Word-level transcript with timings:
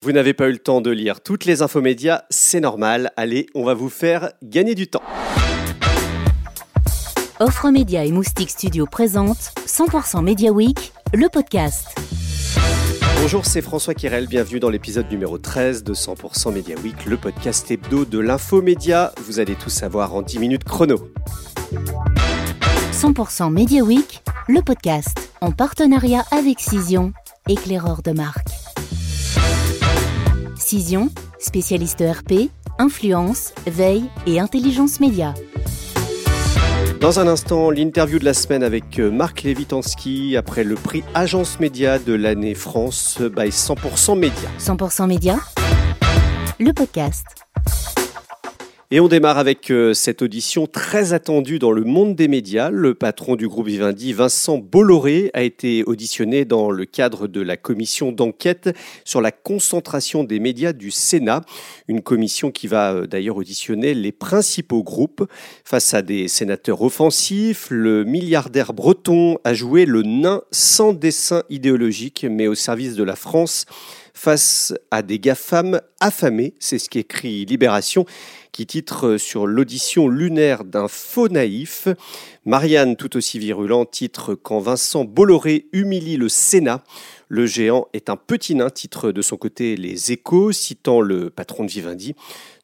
Vous 0.00 0.12
n'avez 0.12 0.32
pas 0.32 0.46
eu 0.46 0.52
le 0.52 0.58
temps 0.58 0.80
de 0.80 0.92
lire 0.92 1.20
toutes 1.20 1.44
les 1.44 1.60
infos 1.60 1.80
médias, 1.80 2.22
c'est 2.30 2.60
normal. 2.60 3.10
Allez, 3.16 3.46
on 3.56 3.64
va 3.64 3.74
vous 3.74 3.88
faire 3.88 4.30
gagner 4.44 4.76
du 4.76 4.86
temps. 4.86 5.02
Offre 7.40 7.70
Média 7.70 8.04
et 8.04 8.12
Moustique 8.12 8.50
Studio 8.50 8.86
présente 8.86 9.50
100% 9.66 10.22
Media 10.22 10.52
Week, 10.52 10.92
le 11.12 11.28
podcast. 11.28 11.88
Bonjour, 13.20 13.44
c'est 13.44 13.60
François 13.60 13.94
Kirel, 13.94 14.28
bienvenue 14.28 14.60
dans 14.60 14.70
l'épisode 14.70 15.10
numéro 15.10 15.36
13 15.36 15.82
de 15.82 15.94
100% 15.94 16.54
Media 16.54 16.76
Week, 16.78 17.04
le 17.04 17.16
podcast 17.16 17.68
hebdo 17.68 18.04
de 18.04 18.20
l'info 18.20 18.62
média. 18.62 19.12
Vous 19.24 19.40
allez 19.40 19.56
tout 19.56 19.70
savoir 19.70 20.14
en 20.14 20.22
10 20.22 20.38
minutes 20.38 20.64
chrono. 20.64 21.10
100% 22.92 23.50
Media 23.50 23.82
Week, 23.82 24.22
le 24.46 24.62
podcast, 24.62 25.32
en 25.40 25.50
partenariat 25.50 26.24
avec 26.30 26.60
Cision, 26.60 27.12
éclaireur 27.48 28.02
de 28.02 28.12
marque. 28.12 28.47
Cision, 30.68 31.08
spécialiste 31.38 32.04
RP, 32.06 32.50
influence, 32.78 33.54
veille 33.66 34.04
et 34.26 34.38
intelligence 34.38 35.00
média. 35.00 35.32
Dans 37.00 37.20
un 37.20 37.26
instant, 37.26 37.70
l'interview 37.70 38.18
de 38.18 38.26
la 38.26 38.34
semaine 38.34 38.62
avec 38.62 38.98
euh, 38.98 39.10
Marc 39.10 39.44
Lévitansky 39.44 40.36
après 40.36 40.64
le 40.64 40.74
prix 40.74 41.04
Agence 41.14 41.58
Média 41.58 41.98
de 41.98 42.12
l'année 42.12 42.54
France 42.54 43.18
by 43.18 43.48
100% 43.48 44.18
Média. 44.18 44.50
100% 44.58 45.06
Média, 45.06 45.38
le 46.60 46.74
podcast. 46.74 47.24
Et 48.90 49.00
on 49.00 49.08
démarre 49.08 49.36
avec 49.36 49.70
euh, 49.70 49.92
cette 49.92 50.22
audition 50.22 50.66
très 50.66 51.12
attendue 51.12 51.58
dans 51.58 51.72
le 51.72 51.84
monde 51.84 52.16
des 52.16 52.26
médias. 52.26 52.70
Le 52.70 52.94
patron 52.94 53.36
du 53.36 53.46
groupe 53.46 53.66
Vivendi, 53.66 54.14
Vincent 54.14 54.56
Bolloré, 54.56 55.30
a 55.34 55.42
été 55.42 55.84
auditionné 55.84 56.46
dans 56.46 56.70
le 56.70 56.86
cadre 56.86 57.26
de 57.26 57.42
la 57.42 57.58
commission 57.58 58.12
d'enquête 58.12 58.74
sur 59.04 59.20
la 59.20 59.30
concentration 59.30 60.24
des 60.24 60.40
médias 60.40 60.72
du 60.72 60.90
Sénat. 60.90 61.42
Une 61.86 62.00
commission 62.00 62.50
qui 62.50 62.66
va 62.66 62.94
euh, 62.94 63.06
d'ailleurs 63.06 63.36
auditionner 63.36 63.92
les 63.92 64.10
principaux 64.10 64.82
groupes. 64.82 65.30
Face 65.66 65.92
à 65.92 66.00
des 66.00 66.26
sénateurs 66.26 66.80
offensifs, 66.80 67.66
le 67.68 68.04
milliardaire 68.04 68.72
breton 68.72 69.36
a 69.44 69.52
joué 69.52 69.84
le 69.84 70.00
nain 70.00 70.40
sans 70.50 70.94
dessin 70.94 71.42
idéologique, 71.50 72.24
mais 72.30 72.46
au 72.46 72.54
service 72.54 72.94
de 72.94 73.04
la 73.04 73.16
France 73.16 73.66
face 74.18 74.74
à 74.90 75.02
des 75.02 75.20
GAFAM 75.20 75.80
affamés. 76.00 76.54
C'est 76.58 76.80
ce 76.80 76.90
qu'écrit 76.90 77.44
Libération 77.44 78.04
qui 78.50 78.66
titre 78.66 79.16
sur 79.16 79.46
l'audition 79.46 80.08
lunaire 80.08 80.64
d'un 80.64 80.88
faux 80.88 81.28
naïf. 81.28 81.86
Marianne, 82.48 82.96
tout 82.96 83.14
aussi 83.18 83.38
virulent, 83.38 83.84
titre 83.84 84.34
Quand 84.34 84.58
Vincent 84.58 85.04
Bolloré 85.04 85.66
humilie 85.74 86.16
le 86.16 86.30
Sénat. 86.30 86.82
Le 87.28 87.44
géant 87.44 87.88
est 87.92 88.08
un 88.08 88.16
petit 88.16 88.54
nain, 88.54 88.70
titre 88.70 89.12
de 89.12 89.20
son 89.20 89.36
côté 89.36 89.76
Les 89.76 90.12
Échos, 90.12 90.52
citant 90.52 91.02
le 91.02 91.28
patron 91.28 91.64
de 91.64 91.68
Vivendi. 91.68 92.14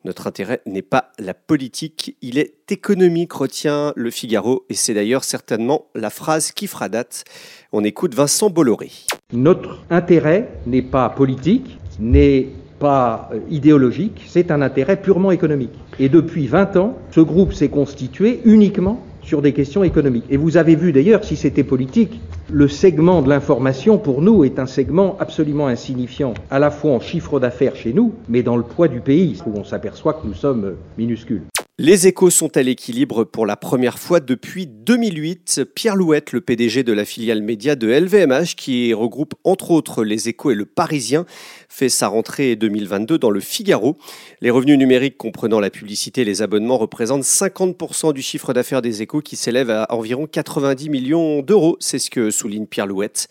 Notre 0.06 0.26
intérêt 0.26 0.62
n'est 0.64 0.80
pas 0.80 1.12
la 1.18 1.34
politique, 1.34 2.16
il 2.22 2.38
est 2.38 2.72
économique, 2.72 3.34
retient 3.34 3.92
le 3.94 4.10
Figaro, 4.10 4.64
et 4.70 4.74
c'est 4.74 4.94
d'ailleurs 4.94 5.22
certainement 5.22 5.88
la 5.94 6.08
phrase 6.08 6.52
qui 6.52 6.66
fera 6.66 6.88
date. 6.88 7.24
On 7.70 7.84
écoute 7.84 8.14
Vincent 8.14 8.48
Bolloré. 8.48 8.90
Notre 9.34 9.82
intérêt 9.90 10.48
n'est 10.66 10.80
pas 10.80 11.10
politique, 11.10 11.76
n'est 12.00 12.48
pas 12.78 13.28
euh, 13.34 13.40
idéologique, 13.50 14.24
c'est 14.28 14.50
un 14.50 14.62
intérêt 14.62 14.98
purement 15.00 15.30
économique. 15.30 15.78
Et 15.98 16.08
depuis 16.08 16.46
20 16.46 16.76
ans, 16.78 16.96
ce 17.10 17.20
groupe 17.20 17.52
s'est 17.52 17.68
constitué 17.68 18.40
uniquement 18.46 19.04
sur 19.24 19.42
des 19.42 19.52
questions 19.52 19.82
économiques. 19.82 20.24
Et 20.30 20.36
vous 20.36 20.56
avez 20.56 20.76
vu 20.76 20.92
d'ailleurs, 20.92 21.24
si 21.24 21.36
c'était 21.36 21.64
politique, 21.64 22.20
le 22.50 22.68
segment 22.68 23.22
de 23.22 23.28
l'information 23.28 23.98
pour 23.98 24.20
nous 24.20 24.44
est 24.44 24.58
un 24.58 24.66
segment 24.66 25.16
absolument 25.18 25.66
insignifiant, 25.66 26.34
à 26.50 26.58
la 26.58 26.70
fois 26.70 26.92
en 26.92 27.00
chiffre 27.00 27.40
d'affaires 27.40 27.76
chez 27.76 27.92
nous, 27.92 28.12
mais 28.28 28.42
dans 28.42 28.56
le 28.56 28.62
poids 28.62 28.88
du 28.88 29.00
pays, 29.00 29.38
où 29.46 29.58
on 29.58 29.64
s'aperçoit 29.64 30.14
que 30.14 30.26
nous 30.26 30.34
sommes 30.34 30.74
minuscules. 30.98 31.42
Les 31.76 32.06
échos 32.06 32.30
sont 32.30 32.56
à 32.56 32.62
l'équilibre 32.62 33.24
pour 33.24 33.46
la 33.46 33.56
première 33.56 33.98
fois 33.98 34.20
depuis 34.20 34.68
2008. 34.68 35.62
Pierre 35.74 35.96
Louette, 35.96 36.30
le 36.30 36.40
PDG 36.40 36.84
de 36.84 36.92
la 36.92 37.04
filiale 37.04 37.42
média 37.42 37.74
de 37.74 37.88
LVMH, 37.88 38.54
qui 38.56 38.94
regroupe 38.94 39.34
entre 39.42 39.72
autres 39.72 40.04
les 40.04 40.28
échos 40.28 40.52
et 40.52 40.54
le 40.54 40.66
Parisien, 40.66 41.26
fait 41.68 41.88
sa 41.88 42.06
rentrée 42.06 42.54
2022 42.54 43.18
dans 43.18 43.30
le 43.32 43.40
Figaro. 43.40 43.98
Les 44.40 44.50
revenus 44.50 44.78
numériques 44.78 45.16
comprenant 45.16 45.58
la 45.58 45.68
publicité 45.70 46.20
et 46.20 46.24
les 46.24 46.42
abonnements 46.42 46.78
représentent 46.78 47.24
50% 47.24 48.12
du 48.12 48.22
chiffre 48.22 48.52
d'affaires 48.52 48.80
des 48.80 49.02
échos 49.02 49.20
qui 49.20 49.34
s'élève 49.34 49.70
à 49.70 49.92
environ 49.92 50.28
90 50.28 50.88
millions 50.90 51.42
d'euros. 51.42 51.76
C'est 51.80 51.98
ce 51.98 52.08
que 52.08 52.30
souligne 52.34 52.66
Pierre 52.66 52.86
Louette. 52.86 53.28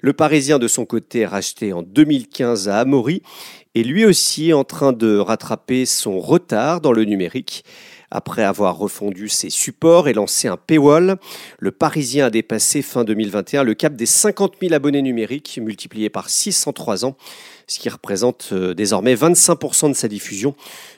Le 0.00 0.12
Parisien, 0.12 0.58
de 0.58 0.68
son 0.68 0.84
côté, 0.84 1.26
racheté 1.26 1.72
en 1.72 1.82
2015 1.82 2.68
à 2.68 2.80
Amaury, 2.80 3.22
est 3.74 3.82
lui 3.82 4.04
aussi 4.04 4.52
en 4.52 4.64
train 4.64 4.92
de 4.92 5.18
rattraper 5.18 5.86
son 5.86 6.18
retard 6.18 6.80
dans 6.80 6.92
le 6.92 7.04
numérique. 7.04 7.64
Après 8.10 8.44
avoir 8.44 8.78
refondu 8.78 9.28
ses 9.28 9.50
supports 9.50 10.08
et 10.08 10.12
lancé 10.12 10.48
un 10.48 10.56
paywall, 10.56 11.16
le 11.58 11.70
Parisien 11.72 12.26
a 12.26 12.30
dépassé 12.30 12.82
fin 12.82 13.04
2021 13.04 13.64
le 13.64 13.74
cap 13.74 13.94
des 13.94 14.06
50 14.06 14.54
000 14.60 14.74
abonnés 14.74 15.02
numériques, 15.02 15.58
multiplié 15.60 16.08
par 16.08 16.30
6 16.30 16.66
en 16.66 16.72
3 16.72 17.04
ans 17.04 17.16
ce 17.68 17.80
qui 17.80 17.88
représente 17.88 18.50
euh, 18.52 18.74
désormais 18.74 19.14
25% 19.14 19.88
de 19.88 19.94
sa 19.94 20.06
diffusion. 20.08 20.54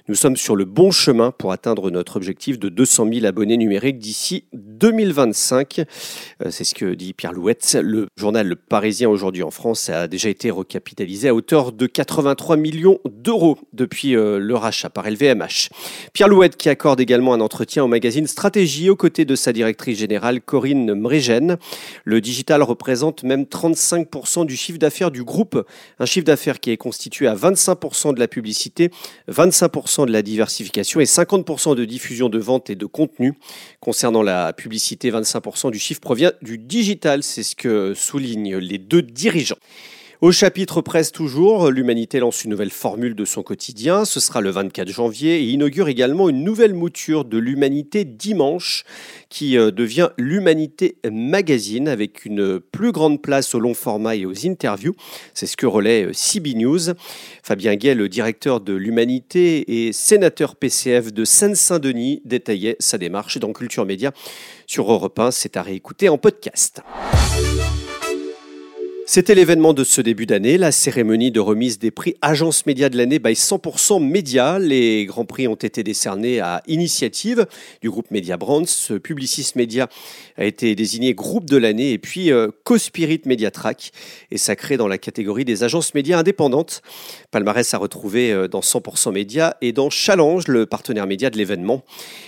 Nous 0.09 0.15
sommes 0.15 0.37
sur 0.37 0.57
le 0.57 0.65
bon 0.65 0.91
chemin 0.91 1.31
pour 1.31 1.53
atteindre 1.53 1.91
notre 1.91 2.17
objectif 2.17 2.59
de 2.59 2.69
200 2.69 3.09
000 3.13 3.27
abonnés 3.27 3.57
numériques 3.57 3.99
d'ici 3.99 4.45
2025. 4.53 5.81
Euh, 5.81 6.51
c'est 6.51 6.65
ce 6.65 6.75
que 6.75 6.95
dit 6.95 7.15
Pierre 7.15 7.33
Louette. 7.33 7.77
Le 7.83 8.07
journal 8.17 8.47
Le 8.47 8.57
Parisien 8.57 9.09
aujourd'hui 9.09 9.43
en 9.43 9.51
France 9.51 9.89
a 9.89 10.09
déjà 10.09 10.29
été 10.29 10.51
recapitalisé 10.51 11.29
à 11.29 11.35
hauteur 11.35 11.73
de 11.73 11.87
83 11.87 12.57
millions 12.57 12.99
d'euros 13.07 13.59
depuis 13.73 14.15
euh, 14.15 14.39
le 14.39 14.55
rachat 14.55 14.91
par 14.91 15.09
LVMH. 15.11 15.71
Pierre 16.13 16.29
Louette 16.29 16.57
qui 16.57 16.69
accorde 16.69 17.01
également 17.01 17.33
un 17.33 17.41
entretien 17.41 17.85
au 17.85 17.89
magazine 17.89 18.27
Stratégie 18.27 18.91
aux 18.91 18.97
côtés 18.97 19.25
de 19.25 19.37
sa 19.37 19.55
directrice 19.55 19.99
générale 19.99 20.43
Corinne 20.43 20.95
Mrégène. 20.95 21.57
Le 22.05 22.21
digital 22.21 22.63
représente 22.63 23.25
même 23.25 23.45
35% 23.45 24.45
du 24.45 24.57
chiffre 24.57 24.79
d'affaires 24.79 25.11
du 25.11 25.25
groupe, 25.25 25.67
un 25.99 26.07
chiffre 26.07 26.27
d'affaires 26.27 26.58
qui 26.61 26.71
est 26.71 26.77
constitué 26.77 27.27
à 27.27 27.35
25% 27.35 28.15
de 28.15 28.21
la 28.21 28.29
publicité, 28.29 28.91
25% 29.31 30.07
de 30.07 30.13
la 30.13 30.23
diversification 30.23 31.01
et 31.01 31.05
50% 31.05 31.75
de 31.75 31.85
diffusion 31.85 32.29
de 32.29 32.39
vente 32.39 32.71
et 32.71 32.75
de 32.75 32.87
contenu. 32.87 33.35
Concernant 33.81 34.23
la 34.23 34.53
publicité, 34.53 35.11
25% 35.11 35.71
du 35.71 35.79
chiffre 35.79 36.01
provient 36.01 36.33
du 36.43 36.59
digital, 36.59 37.23
c'est 37.23 37.43
ce 37.43 37.57
que 37.57 37.95
soulignent 37.95 38.57
les 38.57 38.79
deux 38.79 39.03
dirigeants. 39.03 39.59
Au 40.21 40.33
chapitre 40.33 40.81
presse 40.81 41.13
toujours, 41.13 41.71
l'humanité 41.71 42.19
lance 42.19 42.43
une 42.43 42.51
nouvelle 42.51 42.73
formule 42.73 43.15
de 43.15 43.25
son 43.25 43.45
quotidien. 43.45 44.05
Ce 44.05 44.19
sera 44.19 44.41
le 44.41 44.51
24 44.51 44.89
janvier 44.89 45.37
et 45.37 45.45
inaugure 45.45 45.87
également 45.87 46.29
une 46.29 46.43
nouvelle 46.43 46.75
mouture 46.75 47.25
de 47.25 47.39
l'humanité 47.39 48.05
dimanche 48.05 48.83
qui 49.29 49.57
euh, 49.57 49.71
devient 49.71 50.09
l'humanité 50.19 50.97
magazine 51.09 51.87
avec 51.87 52.25
une 52.25 52.59
plus 52.59 52.91
grande 52.91 53.23
place 53.23 53.55
au 53.55 53.61
long 53.61 53.75
format 53.75 54.17
et 54.17 54.27
aux 54.27 54.45
interviews. 54.45 54.97
C'est 55.35 55.47
ce 55.47 55.57
que 55.57 55.67
relaie 55.67 56.07
euh, 56.07 56.13
CB 56.13 56.55
News. 56.55 56.95
Fabien 57.45 57.77
Gay, 57.77 57.95
le 57.95 58.09
directeur 58.09 58.61
de 58.61 58.73
l'humanité 58.73 59.87
et 59.87 59.93
sénateur 59.93 60.57
PCF 60.57 61.13
de 61.13 61.25
Seine-Saint-Denis, 61.25 62.23
détaillait 62.25 62.75
sa 62.81 62.99
démarche 62.99 63.39
dans 63.39 63.53
Culture 63.53 63.87
Média 63.87 64.11
sur 64.67 64.91
Europe 64.91 65.17
1. 65.17 65.31
C'est 65.31 65.57
à 65.57 65.63
réécouter 65.63 66.09
en 66.09 66.19
podcast. 66.19 66.83
C'était 69.11 69.35
l'événement 69.35 69.73
de 69.73 69.85
ce 69.85 70.03
début 70.03 70.27
d'année, 70.27 70.59
la 70.59 70.71
cérémonie 70.71 71.31
de 71.31 71.41
remise 71.41 71.79
des 71.79 71.91
prix 71.91 72.15
Agence 72.21 72.67
Média 72.67 72.91
de 72.91 72.99
l'année 72.99 73.19
by 73.19 73.33
100% 73.33 74.07
Média. 74.07 74.59
Les 74.59 75.07
grands 75.07 75.25
prix 75.25 75.49
ont 75.49 75.55
été 75.55 75.83
décernés 75.83 76.41
à 76.41 76.63
initiative 76.67 77.47
du 77.81 77.89
groupe 77.89 78.11
Media 78.11 78.37
Brands. 78.37 78.67
Publicis 79.03 79.53
Média 79.57 79.89
a 80.37 80.45
été 80.45 80.75
désigné 80.75 81.15
groupe 81.15 81.49
de 81.49 81.57
l'année 81.57 81.93
et 81.93 81.99
puis 81.99 82.31
euh, 82.31 82.51
Cospirit 82.65 83.23
Media 83.25 83.51
Track 83.51 83.93
est 84.31 84.37
sacré 84.37 84.77
dans 84.77 84.89
la 84.89 84.99
catégorie 84.99 85.47
des 85.47 85.65
agences 85.65 85.95
médias 85.95 86.19
indépendantes. 86.19 86.83
Palmarès 87.31 87.73
a 87.73 87.79
retrouvé 87.79 88.31
euh, 88.31 88.47
dans 88.47 88.61
100% 88.61 89.11
Média 89.15 89.57
et 89.63 89.73
dans 89.73 89.89
Challenge, 89.89 90.47
le 90.49 90.67
partenaire 90.67 91.07
média 91.07 91.31
de 91.31 91.39
l'événement. 91.39 91.83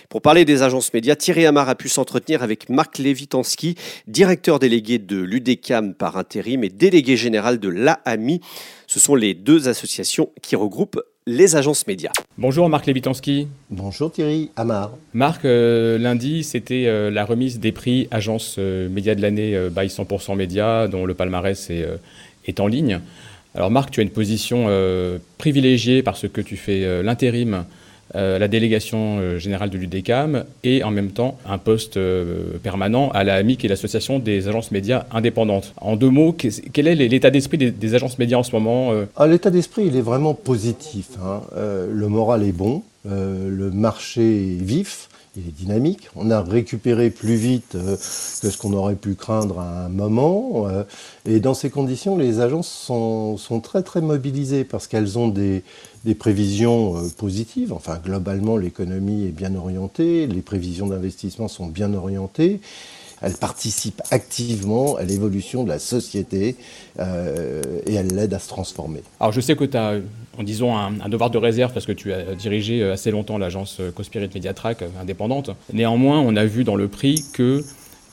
Pour 0.08 0.22
parler 0.22 0.46
des 0.46 0.62
agences 0.62 0.94
médias, 0.94 1.14
Thierry 1.14 1.44
Amar 1.44 1.68
a 1.68 1.74
pu 1.74 1.90
s'entretenir 1.90 2.42
avec 2.42 2.70
Marc 2.70 2.96
Lévitansky, 2.96 3.74
directeur 4.06 4.58
délégué 4.58 4.98
de 4.98 5.18
l'UDECAM 5.18 5.92
par 5.92 6.16
intérim 6.16 6.64
et 6.64 6.69
délégué 6.70 7.16
général 7.16 7.58
de 7.58 7.68
l'AAMI. 7.68 8.40
Ce 8.86 8.98
sont 8.98 9.14
les 9.14 9.34
deux 9.34 9.68
associations 9.68 10.30
qui 10.42 10.56
regroupent 10.56 11.00
les 11.26 11.54
agences 11.54 11.86
médias. 11.86 12.10
Bonjour 12.38 12.68
Marc 12.68 12.86
Lévitansky. 12.86 13.46
Bonjour 13.70 14.10
Thierry 14.10 14.50
Amar. 14.56 14.92
Marc, 15.12 15.44
euh, 15.44 15.98
lundi, 15.98 16.42
c'était 16.42 16.86
euh, 16.86 17.10
la 17.10 17.24
remise 17.24 17.60
des 17.60 17.72
prix 17.72 18.08
Agence 18.10 18.56
euh, 18.58 18.88
Média 18.88 19.14
de 19.14 19.22
l'année 19.22 19.68
by 19.70 19.86
100% 19.86 20.34
Média, 20.36 20.88
dont 20.88 21.06
le 21.06 21.14
palmarès 21.14 21.70
est, 21.70 21.86
est, 22.46 22.60
en 22.60 22.66
ligne. 22.66 23.00
Alors 23.54 23.70
Marc, 23.70 23.90
tu 23.90 24.00
as 24.00 24.02
une 24.02 24.10
position 24.10 24.68
privilégiée 25.38 26.02
parce 26.02 26.28
que 26.28 26.40
tu 26.40 26.56
fais 26.56 27.02
l'intérim 27.02 27.64
la 28.14 28.48
délégation 28.48 29.38
générale 29.38 29.70
de 29.70 29.78
l'UDECAM 29.78 30.44
et 30.64 30.82
en 30.82 30.90
même 30.90 31.10
temps 31.10 31.38
un 31.46 31.58
poste 31.58 31.98
permanent 32.62 33.10
à 33.10 33.24
la 33.24 33.36
AMIC 33.36 33.64
et 33.64 33.68
l'association 33.68 34.18
des 34.18 34.48
agences 34.48 34.70
médias 34.70 35.04
indépendantes. 35.12 35.74
En 35.80 35.96
deux 35.96 36.10
mots, 36.10 36.34
quel 36.72 36.88
est 36.88 36.94
l'état 36.94 37.30
d'esprit 37.30 37.58
des, 37.58 37.94
agences 37.94 38.18
médias 38.18 38.38
en 38.38 38.42
ce 38.42 38.52
moment 38.52 38.92
ah, 39.16 39.26
L'état 39.26 39.50
d'esprit, 39.50 39.84
il 39.86 39.96
est 39.96 40.02
vraiment 40.02 40.34
positif. 40.34 41.06
Hein. 41.22 41.42
le 41.54 42.08
moral 42.08 42.42
est 42.42 42.52
bon, 42.52 42.82
le 43.04 43.70
marché 43.70 44.22
est 44.22 44.62
vif 44.62 45.09
il 45.36 45.46
est 45.46 45.52
dynamique. 45.52 46.08
On 46.16 46.30
a 46.30 46.42
récupéré 46.42 47.10
plus 47.10 47.36
vite 47.36 47.74
euh, 47.74 47.96
que 47.96 48.50
ce 48.50 48.58
qu'on 48.58 48.72
aurait 48.72 48.96
pu 48.96 49.14
craindre 49.14 49.60
à 49.60 49.84
un 49.84 49.88
moment. 49.88 50.66
Euh, 50.66 50.84
et 51.24 51.40
dans 51.40 51.54
ces 51.54 51.70
conditions, 51.70 52.16
les 52.16 52.40
agences 52.40 52.68
sont, 52.68 53.38
très 53.62 53.82
très 53.82 54.00
mobilisées 54.00 54.64
parce 54.64 54.86
qu'elles 54.86 55.18
ont 55.18 55.28
des, 55.28 55.62
prévisions 56.18 56.96
euh, 56.96 57.08
positives. 57.16 57.72
Enfin, 57.72 57.98
globalement, 58.04 58.56
l'économie 58.56 59.26
est 59.26 59.32
bien 59.32 59.54
orientée, 59.54 60.26
les 60.26 60.42
prévisions 60.42 60.86
d'investissement 60.86 61.48
sont 61.48 61.66
bien 61.66 61.94
orientées 61.94 62.60
elle 63.22 63.34
participe 63.34 64.02
activement 64.10 64.96
à 64.96 65.02
l'évolution 65.02 65.64
de 65.64 65.68
la 65.68 65.78
société 65.78 66.56
euh, 66.98 67.62
et 67.86 67.94
elle 67.94 68.14
l'aide 68.14 68.34
à 68.34 68.38
se 68.38 68.48
transformer. 68.48 69.02
Alors 69.18 69.32
je 69.32 69.40
sais 69.40 69.56
que 69.56 69.64
tu 69.64 69.76
as, 69.76 69.96
en 70.38 70.42
disant, 70.42 70.76
un, 70.76 71.08
devoir 71.08 71.30
de 71.30 71.38
réserve 71.38 71.72
parce 71.72 71.86
que 71.86 71.92
tu 71.92 72.12
as 72.12 72.34
dirigé 72.34 72.82
assez 72.82 73.10
longtemps 73.10 73.38
l'agence 73.38 73.80
Cospirit 73.94 74.30
Mediatrack 74.34 74.84
indépendante. 75.00 75.50
Néanmoins, 75.72 76.20
on 76.20 76.36
a 76.36 76.44
vu 76.44 76.64
dans 76.64 76.76
le 76.76 76.88
prix 76.88 77.24
que 77.32 77.62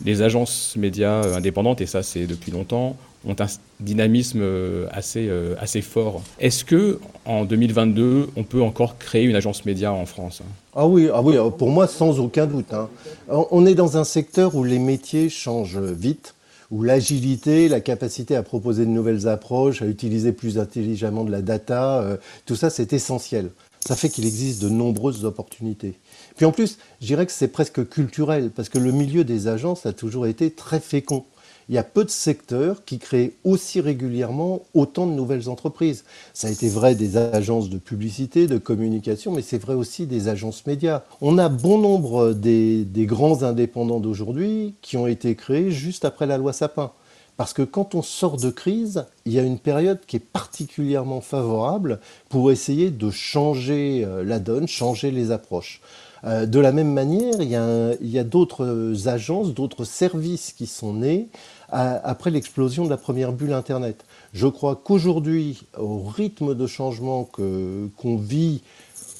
les 0.04 0.21
agences 0.21 0.75
médias 0.75 1.36
indépendantes, 1.36 1.81
et 1.81 1.86
ça 1.86 2.04
c'est 2.04 2.27
depuis 2.27 2.51
longtemps, 2.51 2.95
ont 3.28 3.36
un 3.40 3.48
dynamisme 3.80 4.40
euh, 4.42 4.88
assez, 4.92 5.28
euh, 5.28 5.56
assez 5.60 5.82
fort. 5.82 6.24
Est-ce 6.40 6.66
que 6.66 7.00
en 7.26 7.46
2022, 7.46 8.30
on 8.36 8.44
peut 8.44 8.62
encore 8.62 8.98
créer 8.98 9.26
une 9.26 9.36
agence 9.36 9.66
média 9.66 9.94
en 9.94 10.06
France 10.06 10.42
Ah 10.76 10.88
oui, 10.88 11.10
ah 11.14 11.22
oui, 11.22 11.36
pour 11.58 11.70
moi 11.70 11.88
sans 11.88 12.20
aucun 12.20 12.48
doute. 12.48 12.74
Hein. 12.74 12.90
On 13.30 13.66
est 13.66 13.76
dans 13.76 13.98
un 13.98 14.04
secteur 14.04 14.56
où 14.56 14.64
les 14.64 14.80
métiers 14.80 15.30
changent 15.30 15.78
vite 15.78 16.34
où 16.72 16.84
l'agilité, 16.84 17.70
la 17.70 17.80
capacité 17.80 18.36
à 18.36 18.44
proposer 18.44 18.86
de 18.86 18.92
nouvelles 18.92 19.28
approches, 19.28 19.82
à 19.82 19.86
utiliser 19.86 20.32
plus 20.32 20.60
intelligemment 20.60 21.24
de 21.24 21.32
la 21.32 21.42
data, 21.42 22.02
euh, 22.02 22.18
tout 22.46 22.56
ça 22.56 22.70
c'est 22.70 22.94
essentiel. 22.94 23.52
Ça 23.80 23.96
fait 23.96 24.10
qu'il 24.10 24.26
existe 24.26 24.62
de 24.62 24.70
nombreuses 24.70 25.24
opportunités. 25.24 25.94
Puis 26.36 26.46
en 26.46 26.52
plus, 26.52 26.78
je 27.00 27.08
dirais 27.08 27.26
que 27.26 27.32
c'est 27.32 27.48
presque 27.48 27.88
culturel, 27.88 28.52
parce 28.54 28.68
que 28.70 28.80
le 28.80 28.92
milieu 28.92 29.24
des 29.24 29.48
agences 29.48 29.86
a 29.86 29.94
toujours 29.94 30.28
été 30.28 30.52
très 30.52 30.80
fécond 30.80 31.26
il 31.69 31.75
y 31.75 31.78
a 31.78 31.84
peu 31.84 32.06
de 32.06 32.10
secteurs 32.10 32.86
qui 32.86 32.98
créent 32.98 33.34
aussi 33.44 33.81
régulièrement 33.81 34.64
autant 34.74 35.06
de 35.06 35.12
nouvelles 35.12 35.50
entreprises. 35.50 36.06
Ça 36.34 36.48
a 36.48 36.52
été 36.52 36.69
vrai 36.69 36.96
des 36.96 37.18
agences 37.18 37.69
de 37.69 37.78
publicité, 37.78 38.48
de 38.48 38.58
communication, 38.58 39.31
mais 39.34 39.42
c'est 39.42 39.58
vrai 39.58 39.74
aussi 39.74 40.06
des 40.06 40.30
agences 40.30 40.66
médias. 40.66 41.04
On 41.22 41.38
a 41.38 41.50
bon 41.50 41.78
nombre 41.78 42.34
des, 42.34 42.86
grands 42.96 43.44
indépendants 43.44 44.00
d'aujourd'hui 44.00 44.75
qui 44.81 44.98
ont 44.98 45.08
été 45.08 45.36
créés 45.36 45.72
juste 45.72 46.06
après 46.06 46.25
la 46.25 46.38
loi 46.38 46.54
Sapin. 46.54 46.92
Parce 47.36 47.54
que 47.54 47.62
quand 47.62 47.94
on 47.94 48.02
sort 48.02 48.38
de 48.38 48.50
crise, 48.50 49.06
il 49.25 49.34
y 49.34 49.40
a 49.40 49.44
une 49.44 49.60
période 49.60 50.00
qui 50.08 50.16
est 50.16 50.25
particulièrement 50.25 51.22
favorable 51.22 52.00
pour 52.30 52.52
essayer 52.52 52.90
de 52.90 53.12
changer 53.12 54.04
euh, 54.04 54.24
la 54.24 54.40
donne, 54.40 54.68
changer 54.68 55.12
les 55.12 55.30
approches. 55.30 55.81
Euh, 56.24 56.46
de 56.46 56.60
la 56.60 56.72
même 56.72 56.92
manière, 56.92 57.36
il 57.40 57.50
y 57.50 58.19
a, 58.19 58.24
d'autres 58.24 59.08
agences, 59.08 59.54
d'autres 59.54 59.84
services 59.84 60.54
qui 60.54 60.66
sont 60.66 60.94
nés 60.94 61.30
après 61.69 62.31
l'explosion 62.31 62.86
de 62.86 62.90
la 62.90 62.98
première 62.98 63.34
bulle 63.34 63.54
Internet. 63.54 64.06
Je 64.34 64.48
crois 64.48 64.80
qu'aujourd'hui, 64.81 65.64
au 65.78 66.00
rythme 66.00 66.56
de 66.56 66.68
changement 66.68 67.24
qu'on 67.25 68.18
vit, 68.18 68.62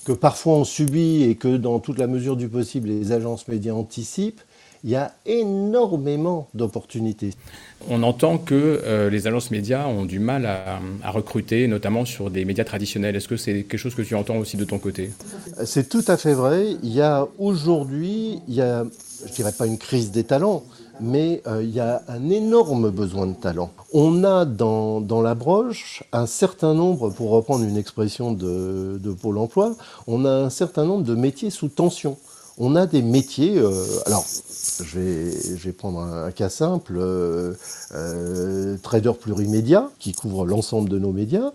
que 0.05 0.13
parfois 0.13 0.53
on 0.53 0.63
subit 0.63 1.23
et 1.23 1.35
que 1.35 1.57
dans 1.57 1.79
toute 1.79 1.99
la 1.99 2.07
mesure 2.07 2.38
du 2.38 2.47
possible 2.47 2.88
les 2.88 3.11
agences 3.11 3.49
médias 3.49 3.73
anticipent, 3.73 4.41
il 4.83 4.91
y 4.91 4.95
a 4.95 5.11
énormément 5.25 6.47
d'opportunités. 6.53 7.33
On 7.89 8.03
entend 8.03 8.38
que 8.38 8.81
euh, 8.85 9.09
les 9.09 9.27
agences 9.27 9.51
médias 9.51 9.85
ont 9.88 10.05
du 10.05 10.19
mal 10.19 10.45
à, 10.45 11.11
recruter, 11.11 11.67
notamment 11.67 12.05
sur 12.05 12.29
des 12.29 12.45
médias 12.45 12.63
traditionnels. 12.63 13.15
Est-ce 13.15 13.27
que 13.27 13.38
c'est 13.38 13.63
quelque 13.63 13.77
chose 13.77 13.95
que 13.95 14.01
tu 14.01 14.15
entends 14.15 14.38
aussi 14.38 14.55
de 14.55 14.63
ton 14.63 14.79
côté? 14.79 15.11
C'est 15.65 15.89
tout 15.89 16.05
à 16.07 16.15
fait 16.15 16.33
vrai. 16.33 16.67
Il 16.83 16.94
y 16.94 17.01
a 17.01 17.27
aujourd'hui, 17.38 18.39
il 18.47 18.53
y 18.53 18.61
a, 18.61 18.85
je 19.25 19.33
dirais 19.33 19.51
pas 19.51 19.67
une 19.67 19.77
crise 19.77 20.11
des 20.11 20.23
talents, 20.23 20.63
mais 20.99 21.41
euh, 21.47 21.63
il 21.63 21.69
y 21.69 21.79
a 21.79 22.01
un 22.07 22.29
énorme 22.29 22.89
besoin 22.89 23.27
de 23.27 23.33
talent. 23.33 23.71
On 23.94 24.23
a 24.23 24.45
dans, 24.45 25.21
la 25.21 25.35
broche 25.35 26.03
un 26.11 26.25
certain 26.25 26.73
nombre, 26.73 27.09
pour 27.09 27.31
reprendre 27.31 27.63
une 27.63 27.77
expression 27.77 28.31
de, 28.31 28.99
de 29.01 29.11
Pôle 29.13 29.38
emploi, 29.38 29.75
on 30.07 30.25
a 30.25 30.31
un 30.31 30.49
certain 30.49 30.85
nombre 30.85 31.03
de 31.03 31.15
métiers 31.15 31.49
sous 31.49 31.69
tension 31.69 32.17
on 32.57 32.75
a 32.75 32.86
des 32.86 33.01
métiers. 33.01 33.57
Euh, 33.57 33.83
alors, 34.06 34.25
je 34.83 35.00
vais, 35.00 35.71
prendre 35.71 36.00
un, 36.00 36.31
cas 36.31 36.50
simple 36.50 36.98
euh, 36.98 37.54
euh, 37.94 38.77
trader 38.81 39.13
plurimédia, 39.19 39.89
qui 40.00 40.13
couvre 40.13 40.45
l'ensemble 40.45 40.89
de 40.89 41.00
nos 41.00 41.12
médias. 41.12 41.51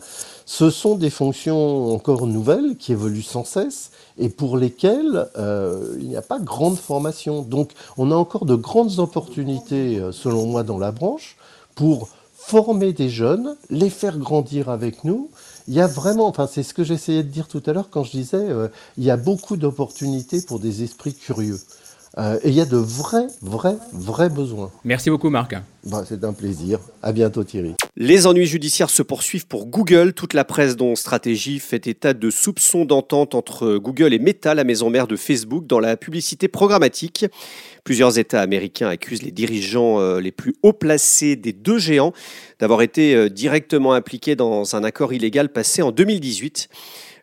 Ce 0.47 0.71
sont 0.71 0.97
des 0.97 1.11
fonctions 1.11 1.93
encore 1.95 2.27
nouvelles 2.27 2.77
qui 2.77 2.93
évoluent 2.93 3.23
sans 3.23 3.45
cesse 3.45 3.91
et 4.19 4.29
pour 4.29 4.57
lesquelles 4.57 5.29
il 5.37 6.09
n'y 6.09 6.17
a 6.17 6.23
pas 6.23 6.39
grande 6.39 6.77
formation. 6.77 7.43
Donc, 7.43 7.71
on 7.97 8.11
a 8.11 8.15
encore 8.15 8.45
de 8.45 8.55
grandes 8.55 8.99
opportunités, 8.99 10.03
selon 10.13 10.47
moi, 10.47 10.63
dans 10.63 10.79
la 10.79 10.93
branche 10.93 11.37
pour 11.75 12.09
former 12.35 12.93
des 12.93 13.09
jeunes, 13.09 13.57
les 13.71 13.89
faire 13.89 14.19
grandir 14.19 14.69
avec 14.69 15.05
nous 15.05 15.31
il 15.69 15.75
y 15.75 15.81
a 15.81 15.87
vraiment, 15.87 16.27
enfin 16.29 16.47
c'est 16.47 16.63
ce 16.63 16.75
que 16.75 16.85
j'essayais 16.85 17.23
de 17.23 17.29
dire 17.29 17.49
tout 17.49 17.63
à 17.67 17.73
l'heure 17.73 17.91
quand 17.91 18.05
je 18.05 18.13
disais, 18.13 18.37
euh, 18.37 18.69
il 18.97 19.05
y 19.05 19.11
a 19.11 19.17
beaucoup 19.17 19.57
d'opportunités 19.57 20.43
pour 20.43 20.59
des 20.59 20.83
esprits 20.83 21.15
curieux. 21.15 21.61
Euh, 22.19 22.39
et 22.43 22.49
il 22.49 22.55
y 22.55 22.61
a 22.61 22.67
de 22.67 22.77
vrais, 22.77 23.27
vrais, 23.41 23.77
vrais 23.93 24.29
besoins. 24.29 24.71
Merci 24.85 25.09
beaucoup 25.09 25.31
Marc. 25.31 25.55
Bah, 25.85 26.05
c'est 26.07 26.23
un 26.25 26.33
plaisir. 26.33 26.79
À 27.03 27.13
bientôt 27.13 27.43
Thierry. 27.43 27.75
Les 27.97 28.27
ennuis 28.27 28.47
judiciaires 28.47 28.91
se 28.91 29.03
poursuivent 29.03 29.47
pour 29.47 29.67
Google. 29.67 30.13
Toute 30.13 30.35
la 30.35 30.45
presse 30.45 30.77
dont 30.77 30.95
Stratégie 30.95 31.59
fait 31.59 31.87
état 31.87 32.13
de 32.13 32.31
soupçons 32.31 32.85
d'entente 32.85 33.35
entre 33.35 33.79
Google 33.79 34.13
et 34.13 34.19
Meta, 34.19 34.55
la 34.55 34.65
maison 34.65 34.91
mère 34.91 35.07
de 35.07 35.17
Facebook, 35.17 35.67
dans 35.67 35.81
la 35.81 35.97
publicité 35.97 36.49
programmatique. 36.49 37.27
Plusieurs 37.85 38.19
États 38.19 38.43
américains 38.43 38.89
accusent 38.89 39.23
les 39.23 39.33
dirigeants 39.33 39.99
euh, 39.99 40.21
les 40.21 40.31
plus 40.31 40.55
haut 40.63 40.73
placés 40.73 41.35
des 41.35 41.53
deux 41.53 41.79
géants 41.79 42.13
d'avoir 42.61 42.83
été 42.83 43.15
euh, 43.17 43.29
directement 43.29 43.95
impliqués 43.95 44.37
dans 44.37 44.77
un 44.77 44.85
accord 44.85 45.13
illégal 45.13 45.49
passé 45.49 45.83
en 45.83 45.91
2018. 45.91 46.69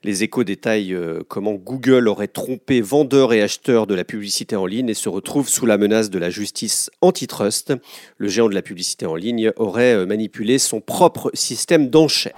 Les 0.04 0.24
échos 0.24 0.46
détaillent 0.46 0.94
euh, 0.94 1.24
comment 1.28 1.56
Google 1.56 2.08
aurait 2.08 2.30
trompé 2.30 2.80
vendeurs 2.80 3.34
et 3.34 3.42
acheteurs 3.42 3.86
de 3.86 3.94
la 3.94 4.06
publicité 4.06 4.56
en 4.56 4.66
ligne 4.66 4.88
et 4.88 4.94
se 4.94 5.10
retrouve 5.10 5.50
sous 5.50 5.66
la 5.66 5.78
menace 5.78 6.10
de 6.10 6.18
la 6.18 6.30
justice 6.30 6.90
antitrust. 7.02 7.74
Le 8.18 8.30
géant 8.30 8.48
de 8.48 8.56
la 8.56 8.62
publicité 8.62 9.06
en 9.06 9.16
ligne 9.16 9.52
aurait 9.58 9.96
euh, 9.96 10.06
manipulé 10.06 10.58
son 10.58 10.80
propre 10.80 11.32
système 11.34 11.90
d'enchères. 11.90 12.32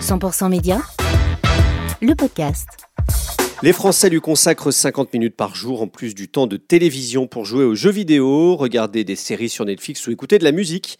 100% 0.00 0.48
Média, 0.48 0.80
le 2.02 2.16
podcast. 2.16 2.66
Les 3.62 3.72
Français 3.72 4.08
lui 4.08 4.20
consacrent 4.20 4.72
50 4.72 5.12
minutes 5.12 5.36
par 5.36 5.54
jour 5.54 5.82
en 5.82 5.86
plus 5.86 6.16
du 6.16 6.28
temps 6.28 6.48
de 6.48 6.56
télévision 6.56 7.28
pour 7.28 7.44
jouer 7.44 7.62
aux 7.62 7.74
jeux 7.76 7.90
vidéo, 7.90 8.56
regarder 8.56 9.04
des 9.04 9.16
séries 9.16 9.50
sur 9.50 9.66
Netflix 9.66 10.04
ou 10.06 10.10
écouter 10.10 10.38
de 10.38 10.44
la 10.44 10.52
musique. 10.52 10.98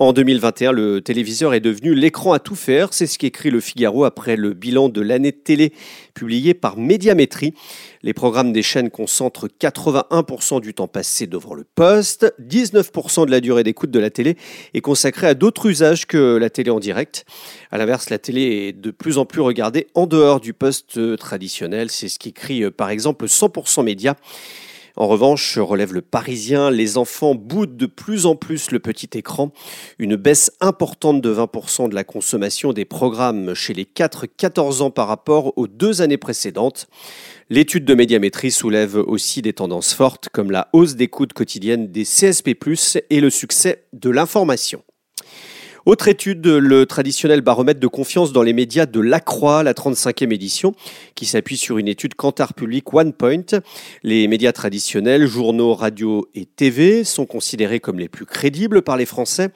En 0.00 0.12
2021, 0.12 0.72
le 0.72 1.00
téléviseur 1.00 1.54
est 1.54 1.60
devenu 1.60 1.94
l'écran 1.94 2.32
à 2.32 2.40
tout 2.40 2.56
faire. 2.56 2.92
C'est 2.92 3.06
ce 3.06 3.16
qu'écrit 3.16 3.50
le 3.50 3.60
Figaro 3.60 4.04
après 4.04 4.34
le 4.34 4.52
bilan 4.52 4.88
de 4.88 5.00
l'année 5.00 5.30
de 5.30 5.36
télé 5.36 5.72
publié 6.14 6.52
par 6.52 6.76
Médiamétrie. 6.76 7.54
Les 8.02 8.12
programmes 8.12 8.52
des 8.52 8.64
chaînes 8.64 8.90
concentrent 8.90 9.46
81% 9.46 10.60
du 10.60 10.74
temps 10.74 10.88
passé 10.88 11.28
devant 11.28 11.54
le 11.54 11.62
poste. 11.62 12.34
19% 12.42 13.26
de 13.26 13.30
la 13.30 13.40
durée 13.40 13.62
d'écoute 13.62 13.92
de 13.92 14.00
la 14.00 14.10
télé 14.10 14.36
est 14.74 14.80
consacrée 14.80 15.28
à 15.28 15.34
d'autres 15.34 15.70
usages 15.70 16.06
que 16.06 16.38
la 16.38 16.50
télé 16.50 16.72
en 16.72 16.80
direct. 16.80 17.24
À 17.70 17.78
l'inverse, 17.78 18.10
la 18.10 18.18
télé 18.18 18.66
est 18.66 18.72
de 18.72 18.90
plus 18.90 19.16
en 19.16 19.26
plus 19.26 19.42
regardée 19.42 19.86
en 19.94 20.08
dehors 20.08 20.40
du 20.40 20.54
poste 20.54 21.16
traditionnel. 21.18 21.88
C'est 21.88 22.08
ce 22.08 22.18
qu'écrit 22.18 22.64
euh, 22.64 22.72
par 22.72 22.90
exemple 22.90 23.26
100% 23.26 23.84
Média. 23.84 24.16
En 24.96 25.08
revanche, 25.08 25.58
relève 25.58 25.92
le 25.92 26.02
Parisien, 26.02 26.70
les 26.70 26.98
enfants 26.98 27.34
boudent 27.34 27.76
de 27.76 27.86
plus 27.86 28.26
en 28.26 28.36
plus 28.36 28.70
le 28.70 28.78
petit 28.78 29.10
écran. 29.14 29.52
Une 29.98 30.14
baisse 30.14 30.52
importante 30.60 31.20
de 31.20 31.34
20% 31.34 31.88
de 31.88 31.94
la 31.96 32.04
consommation 32.04 32.72
des 32.72 32.84
programmes 32.84 33.54
chez 33.54 33.74
les 33.74 33.84
4-14 33.84 34.82
ans 34.82 34.90
par 34.92 35.08
rapport 35.08 35.52
aux 35.58 35.66
deux 35.66 36.00
années 36.00 36.16
précédentes. 36.16 36.86
L'étude 37.50 37.84
de 37.84 37.94
médiamétrie 37.94 38.52
soulève 38.52 38.94
aussi 38.96 39.42
des 39.42 39.52
tendances 39.52 39.94
fortes 39.94 40.28
comme 40.28 40.52
la 40.52 40.68
hausse 40.72 40.94
d'écoute 40.94 41.32
quotidienne 41.32 41.88
des 41.88 42.04
CSP+, 42.04 42.56
et 43.10 43.20
le 43.20 43.30
succès 43.30 43.86
de 43.92 44.10
l'information. 44.10 44.84
Autre 45.86 46.08
étude, 46.08 46.46
le 46.46 46.86
traditionnel 46.86 47.42
baromètre 47.42 47.78
de 47.78 47.86
confiance 47.86 48.32
dans 48.32 48.42
les 48.42 48.54
médias 48.54 48.86
de 48.86 49.00
l'Accroix, 49.00 49.62
la 49.62 49.74
35e 49.74 50.32
édition, 50.32 50.74
qui 51.14 51.26
s'appuie 51.26 51.58
sur 51.58 51.76
une 51.76 51.88
étude 51.88 52.14
Kantar 52.14 52.54
Public 52.54 52.94
One 52.94 53.12
Point. 53.12 53.60
Les 54.02 54.26
médias 54.26 54.52
traditionnels, 54.52 55.26
journaux, 55.26 55.74
radio 55.74 56.26
et 56.34 56.46
TV, 56.46 57.04
sont 57.04 57.26
considérés 57.26 57.80
comme 57.80 57.98
les 57.98 58.08
plus 58.08 58.24
crédibles 58.24 58.80
par 58.80 58.96
les 58.96 59.04
Français. 59.04 59.50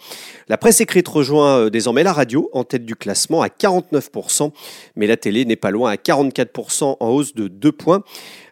La 0.48 0.58
presse 0.58 0.82
écrite 0.82 1.08
rejoint 1.08 1.60
euh, 1.60 1.70
désormais 1.70 2.02
la 2.02 2.12
radio 2.12 2.50
en 2.52 2.62
tête 2.62 2.84
du 2.84 2.94
classement 2.94 3.40
à 3.40 3.48
49%, 3.48 4.52
mais 4.96 5.06
la 5.06 5.16
télé 5.16 5.46
n'est 5.46 5.56
pas 5.56 5.70
loin 5.70 5.90
à 5.90 5.96
44% 5.96 6.96
en 7.00 7.08
hausse 7.08 7.34
de 7.34 7.48
2 7.48 7.72
points. 7.72 8.02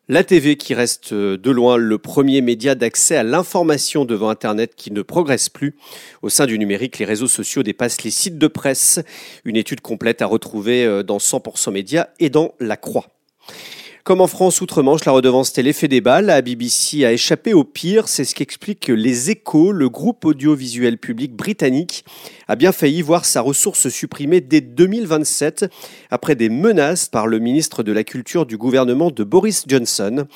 La 0.09 0.23
TV 0.23 0.57
qui 0.57 0.73
reste 0.73 1.13
euh, 1.13 1.37
de 1.37 1.51
loin 1.51 1.77
le 1.77 1.99
premier 1.99 2.41
média 2.41 2.77
d'accès 2.77 3.17
à 3.17 3.25
l'information 3.25 4.05
devant 4.05 4.29
Internet 4.29 4.75
qui 4.77 4.93
ne 4.93 5.03
progresse 5.03 5.49
plus. 5.49 5.75
Au 6.23 6.29
sein 6.29 6.47
du 6.47 6.61
numérique, 6.61 7.01
les 7.01 7.05
réseaux 7.05 7.27
sociaux 7.27 7.65
dépassent 7.65 8.05
les 8.05 8.13
sites 8.13 8.39
de 8.39 8.47
presse. 8.47 9.01
Une 9.45 9.57
étude 9.57 9.81
complète 9.81 10.23
à 10.23 10.27
retrouver 10.27 10.85
euh, 10.85 11.03
dans 11.03 11.19
100% 11.19 11.73
Média 11.73 12.11
et 12.21 12.31
dans 12.31 12.55
La 12.61 12.77
Croix. 12.77 13.07
Comme 14.07 14.21
en 14.21 14.29
France 14.29 14.61
outre-Manche, 14.61 15.05
la 15.05 15.11
redevance 15.11 15.53
télé 15.53 15.73
fait 15.73 15.89
débat. 15.89 16.23
La 16.23 16.41
BBC 16.41 17.05
a 17.05 17.11
échappé 17.11 17.55
au 17.55 17.65
pire. 17.65 18.07
C'est 18.07 18.23
ce 18.23 18.37
qu'explique 18.37 18.87
Les 18.87 19.31
Échos. 19.31 19.73
Le 19.73 19.89
groupe 19.89 20.25
audiovisuel 20.25 20.97
public 20.97 21.35
britannique 21.35 22.05
a 22.47 22.55
bien 22.55 22.71
failli 22.71 23.03
voir 23.03 23.25
sa 23.25 23.41
ressource 23.41 23.89
supprimée 23.89 24.41
dès 24.41 24.61
2027 24.61 25.67
après 26.09 26.37
des 26.37 26.49
menaces 26.49 27.09
par 27.09 27.27
le 27.27 27.41
ministre 27.41 27.83
de 27.83 27.91
la 27.91 28.05
Culture 28.05 28.47
du 28.47 28.57
gouvernement 28.57 29.11
de 29.11 29.25
Boris 29.25 29.65
Johnson. 29.67 30.29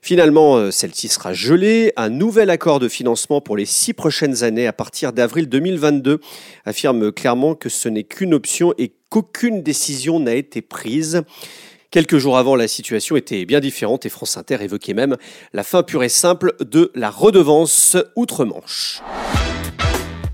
Finalement, 0.00 0.56
euh, 0.56 0.70
celle-ci 0.70 1.08
sera 1.08 1.34
gelée. 1.34 1.92
Un 1.98 2.08
nouvel 2.08 2.48
accord 2.48 2.80
de 2.80 2.88
financement 2.88 3.42
pour 3.42 3.58
les 3.58 3.66
six 3.66 3.92
prochaines 3.92 4.42
années 4.42 4.66
à 4.66 4.72
partir 4.72 5.12
d'avril 5.12 5.50
2022 5.50 6.20
affirme 6.64 7.12
clairement 7.12 7.54
que 7.54 7.68
ce 7.68 7.90
n'est 7.90 8.04
qu'une 8.04 8.32
option 8.32 8.72
et 8.78 8.94
qu'aucune 9.10 9.62
décision 9.62 10.18
n'a 10.18 10.34
été 10.34 10.62
prise. 10.62 11.24
Quelques 11.90 12.18
jours 12.18 12.36
avant, 12.36 12.54
la 12.54 12.68
situation 12.68 13.16
était 13.16 13.46
bien 13.46 13.60
différente 13.60 14.04
et 14.04 14.10
France 14.10 14.36
Inter 14.36 14.58
évoquait 14.60 14.92
même 14.92 15.16
la 15.54 15.62
fin 15.62 15.82
pure 15.82 16.02
et 16.02 16.10
simple 16.10 16.54
de 16.60 16.92
la 16.94 17.08
redevance 17.08 17.96
outre-Manche. 18.14 19.00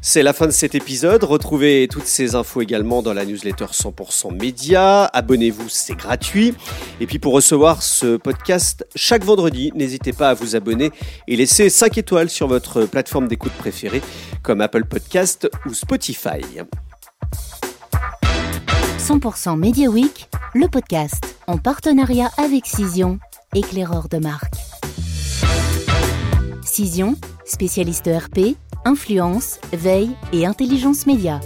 C'est 0.01 0.25
la 0.25 0.33
fin 0.33 0.47
de 0.47 0.51
cet 0.51 0.75
épisode. 0.75 1.23
Retrouvez 1.23 1.87
toutes 1.89 2.07
ces 2.07 2.35
infos 2.35 2.61
également 2.61 3.03
dans 3.03 3.15
la 3.15 3.25
newsletter 3.25 3.67
100% 3.67 4.37
Média. 4.37 5.05
Abonnez-vous, 5.05 5.69
c'est 5.69 5.95
gratuit. 5.95 6.55
Et 7.01 7.07
puis 7.07 7.21
pour 7.21 7.33
recevoir 7.33 7.85
ce 7.85 8.17
podcast 8.17 8.85
chaque 8.97 9.25
vendredi, 9.25 9.71
n'hésitez 9.77 10.13
pas 10.13 10.31
à 10.31 10.35
vous 10.35 10.57
abonner 10.57 10.91
et 11.29 11.37
laisser 11.37 11.71
5 11.71 11.99
étoiles 11.99 12.31
sur 12.31 12.49
votre 12.49 12.85
plateforme 12.85 13.29
d'écoute 13.29 13.53
préférée 13.53 14.03
comme 14.43 14.61
Apple 14.61 14.87
Podcast 14.87 15.49
ou 15.67 15.73
Spotify. 15.73 16.41
100% 18.99 19.57
Media 19.57 19.89
Week, 19.89 20.29
le 20.55 20.67
podcast 20.67 21.34
en 21.47 21.59
partenariat 21.59 22.31
avec 22.37 22.67
Cision, 22.67 23.19
éclaireur 23.55 24.09
de 24.09 24.19
marque. 24.19 24.55
Cision, 26.65 27.17
spécialiste 27.45 28.07
ERP, 28.07 28.57
influence, 28.85 29.59
veille 29.73 30.17
et 30.33 30.47
intelligence 30.47 31.07
média. 31.07 31.41